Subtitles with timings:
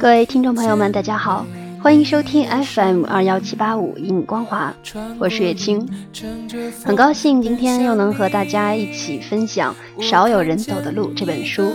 [0.00, 1.44] 各位听众朋友们，大家好，
[1.82, 4.74] 欢迎收听 FM 二幺七八五影光华，
[5.18, 5.86] 我是月清，
[6.82, 11.70] 很高兴今天又能和大家一起分享《少有人走的路》这本书。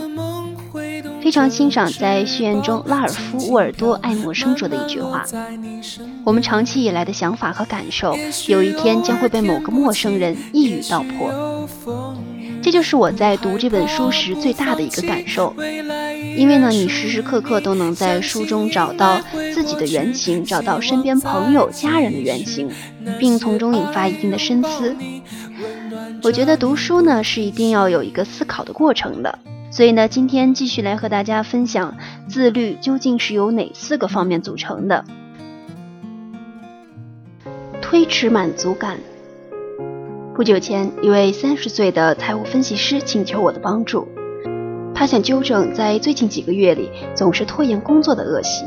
[1.22, 5.24] 非常欣赏在序言中拉尔夫·沃尔多爱默生说的一句话
[6.26, 8.16] ：“我们长期以来的想法和感受，
[8.48, 11.64] 有一天将会被某个陌生人一语道破。”
[12.60, 15.54] 这就是我在读这本书时最大的一个感受。
[16.34, 19.20] 因为呢，你时时刻刻都能在书中找到
[19.54, 22.70] 自己的原型，找到身边朋友、家人的原型，
[23.18, 24.94] 并从中引发一定的深思。
[26.22, 29.38] 我觉得读书呢是一定要有一个思考的过程的。
[29.70, 31.96] 所以呢，今天继续来和大家分享
[32.28, 35.04] 自律究竟是由哪四个方面组成的。
[37.82, 38.98] 推迟满足感。
[40.34, 44.06] 不久前，一位三十岁的财务分析师请求我的帮助，
[44.98, 48.64] 他想纠正在最近几个月里总是拖延工作的恶习。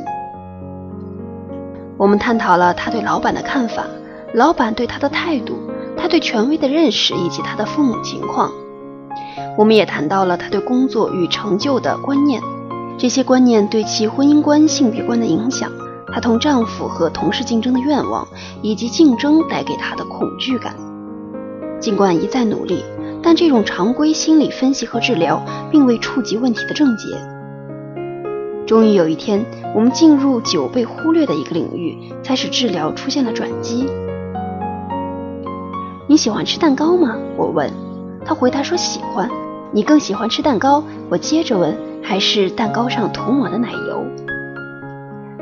[1.97, 3.88] 我们探讨了他对老板的看法，
[4.35, 5.55] 老板对他的态度，
[5.97, 8.52] 他对权威的认识以及他的父母情况。
[9.57, 12.39] 我们也谈到了他对工作与成就的观念，
[12.95, 15.72] 这些观念对其婚姻观、性别观的影响，
[16.13, 18.27] 她同丈夫和同事竞争的愿望，
[18.61, 20.75] 以及竞争带给她的恐惧感。
[21.80, 22.83] 尽管一再努力，
[23.22, 27.17] 但这种常规心理分析和治疗并未触及问题的症结。
[28.66, 29.44] 终于有一天，
[29.75, 33.88] 我们进入久被忽略的一个领域，才使治疗出现了转机。
[36.08, 37.16] 你喜欢吃蛋糕吗？
[37.36, 37.72] 我问。
[38.25, 39.30] 他回答说喜欢。
[39.72, 40.84] 你更喜欢吃蛋糕？
[41.09, 44.06] 我接着问，还是蛋糕上涂抹的奶油？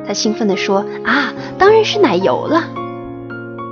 [0.05, 2.64] 他兴奋地说：“啊，当然是奶油了。”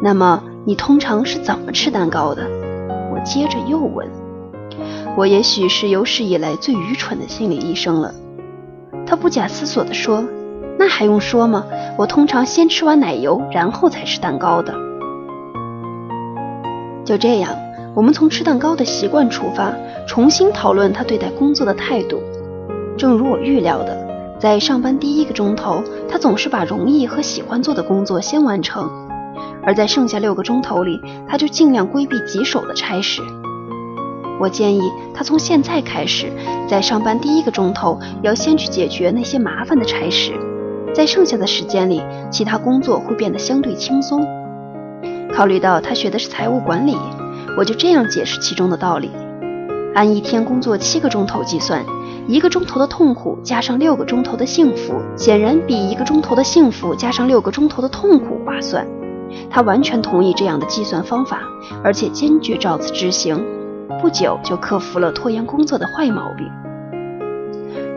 [0.03, 2.64] 那么你通常是怎么吃蛋糕的？
[3.15, 4.05] 我接着又问。
[5.15, 8.13] 我也许是有史以来最愚蠢的心理医生了。
[9.07, 10.21] 他不假思索地说
[10.77, 11.65] ：“那还用说吗？
[11.97, 14.73] 我通常先吃完奶油，然后才吃蛋糕的。”
[17.05, 17.55] 就这样。
[17.95, 19.73] 我们从吃蛋糕的习惯出发，
[20.05, 22.19] 重新讨论他对待工作的态度。
[22.97, 28.89] 正如我预料的，在上班第一个钟头，他总是把容易和喜欢做的工作先完成；
[29.65, 33.21] 而在剩下六个钟头里，他就尽量规避棘手的差事。
[34.39, 34.81] 我建议
[35.13, 36.31] 他从现在开始，
[36.67, 40.33] 在上班第一个钟头要先去解决那些麻烦的差事，
[40.93, 44.25] 在剩下的时间里，其他工作会变得相对轻松。
[45.33, 46.97] 考虑到他学的是财务管理。
[47.57, 49.09] 我就这样解释其中的道理：
[49.93, 51.85] 按一天工作七个钟头计算，
[52.27, 58.85] 一个钟头的痛苦加上六个钟头的幸福，显然比一个钟头的幸福加上六个钟头的痛苦划算。
[59.49, 61.41] 他完全同意这样的计算方法，
[61.83, 63.43] 而且坚决照此执行。
[64.01, 66.49] 不久就克服了拖延工作的坏毛病。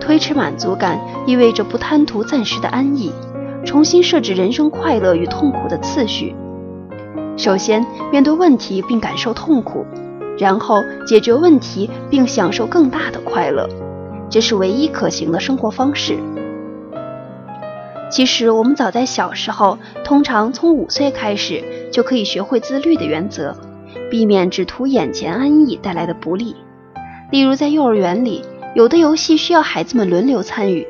[0.01, 3.13] 推迟满足感意味着不贪图暂时的安逸，
[3.65, 6.35] 重新设置人生快乐与痛苦的次序。
[7.37, 9.85] 首先面对问题并感受痛苦，
[10.39, 13.69] 然后解决问题并享受更大的快乐，
[14.31, 16.19] 这是唯一可行的生活方式。
[18.11, 23.57] 其实我们早在小时候，通常从五岁开始就可以学会自律的原则，
[24.11, 26.57] 避免只图眼前安逸带来的不利。
[27.31, 28.43] 例如在幼儿园里，
[28.75, 30.87] 有的游戏需要孩子们轮流参与。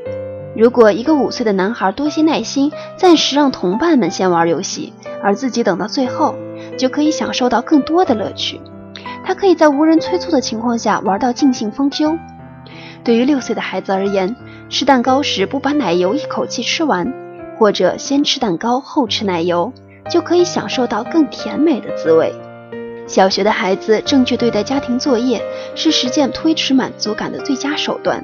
[0.57, 4.93] 如果一个五岁的男孩多些耐心，暂时让同伴们先玩游戏，
[5.23, 6.35] 而自己等到最后，
[6.77, 8.61] 就可以享受到更多的乐趣。
[9.25, 12.17] 他可以在无人催促的情况下玩到尽兴风休。
[13.05, 14.35] 对于六岁的孩子而言，
[14.71, 17.11] 吃蛋糕时不把奶油一口气吃完，
[17.59, 19.73] 或者先吃蛋糕后吃奶油，
[20.11, 22.35] 就可以享受到更甜美的滋味。
[23.07, 25.43] 小学的孩子正确对待家庭作业，
[25.75, 28.23] 是实践推迟满足感的最佳手段。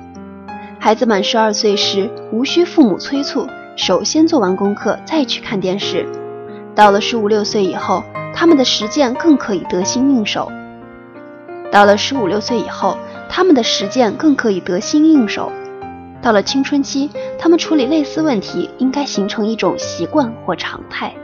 [0.78, 6.06] 孩子满十二岁时，无需父母催促，首先做完功课再去看电视。
[6.74, 8.04] 到了十五六岁以后，
[8.34, 10.52] 他们的实践更可以得心应手。
[11.72, 12.98] 到了十五六岁以后，
[13.30, 15.50] 他们的实践更可以得心应手。
[16.24, 21.14] 到了青春期，他们处理类似问题应该形成一种习惯或常态。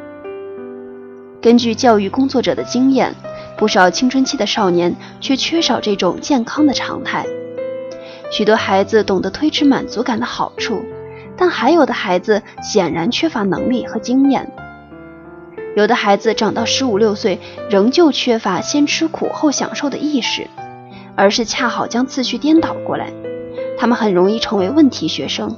[1.41, 3.15] 根据教育工作者的经验，
[3.57, 7.25] 不少青春期的少年却缺少这种健康的常态。
[8.31, 10.85] 许多孩子懂得推迟满足感的好处，
[11.35, 14.53] 但还有的孩子显然缺乏能力和经验。
[15.77, 20.47] 有的孩子长到十五六岁，仍旧缺乏先吃苦后享受的意识，
[21.17, 23.11] 而是恰好将次序颠倒过来。
[23.81, 25.57] 他们很容易成为问题学生。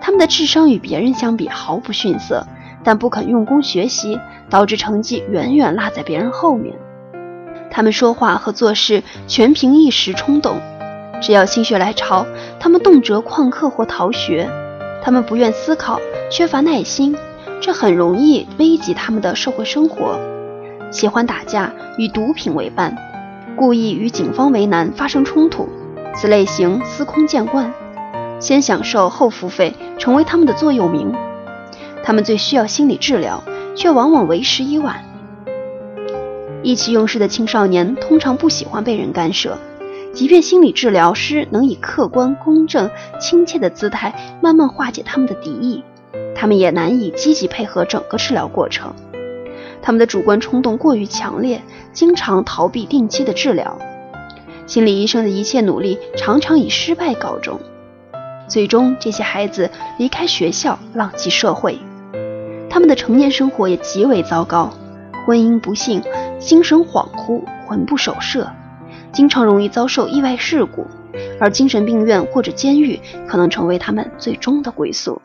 [0.00, 2.46] 他们的智商与别人相比毫不逊色，
[2.82, 4.18] 但不肯用功学习，
[4.48, 6.74] 导致成绩远远落在别人后面。
[7.70, 10.56] 他们说话和做事全凭一时冲动。
[11.20, 12.26] 只要心血来潮，
[12.58, 14.48] 他们动辄旷课或逃学，
[15.02, 16.00] 他们不愿思考，
[16.30, 17.14] 缺乏耐心，
[17.60, 20.18] 这很容易危及他们的社会生活。
[20.90, 22.96] 喜欢打架，与毒品为伴，
[23.56, 25.68] 故意与警方为难，发生冲突，
[26.16, 27.72] 此类型司空见惯。
[28.38, 31.14] 先享受后付费，成为他们的座右铭。
[32.02, 33.42] 他们最需要心理治疗，
[33.74, 35.04] 却往往为时已晚。
[36.62, 39.56] 意气用事的青少年通常不喜欢被人干涉，
[40.12, 45.82] 即便心理治疗师能以客观、公正、亲切的姿态慢慢化解他们的敌意，
[46.34, 48.94] 他们也难以积极配合整个治疗过程。
[49.80, 51.62] 他们的主观冲动过于强烈，
[51.92, 53.78] 经常逃避定期的治疗。
[54.66, 57.58] 心理医生的一切努力常常以失败告终。
[58.48, 61.78] 最终，这些孩子离开学校，浪迹社会。
[62.68, 64.72] 他们的成年生活也极为糟糕，
[65.26, 66.02] 婚姻不幸，
[66.38, 68.50] 精神恍惚，魂不守舍，
[69.12, 70.86] 经常容易遭受意外事故，
[71.40, 75.20] 而精神病院或者监狱可能成为他们最终的归宿。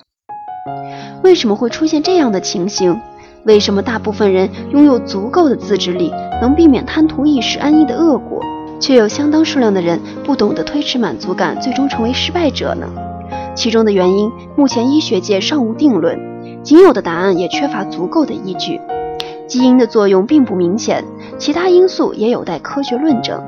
[1.23, 2.99] 为什么会出现这样的情形？
[3.43, 6.11] 为什么大部分人拥有足够的自制力，
[6.41, 8.39] 能避免贪图一时安逸的恶果，
[8.81, 12.87] 却有相当数量的人不懂得推迟满足感，最终成为失败者呢？
[13.55, 16.19] 其中的原因，目前医学界尚无定论，
[16.63, 18.81] 仅有的答案也缺乏足够的依据。
[19.47, 21.03] 基因的作用并不明显，
[21.37, 23.41] 其他因素也有待科学论证。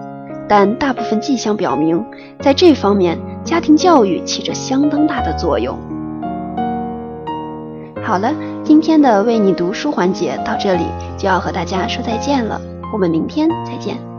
[0.47, 2.05] 但大部分迹象表明，
[2.41, 5.75] 在这方面，家庭教育起着相当大的作用。
[8.03, 8.33] 好了，
[8.63, 10.83] 今天的为你读书环节到这里
[11.17, 12.59] 就要和大家说再见了，
[12.91, 14.12] 我们明天再见。